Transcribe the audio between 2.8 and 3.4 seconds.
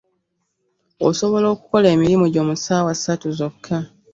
ssatu